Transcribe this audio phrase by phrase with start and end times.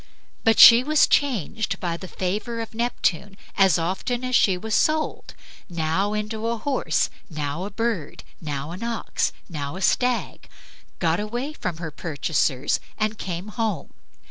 [0.43, 5.35] But she was changed by the favor of Neptune as often as she was sold,
[5.69, 10.49] now into a horse, now a bird, now an ox, and now a stag,
[10.97, 13.91] got away from her purchasers and came home.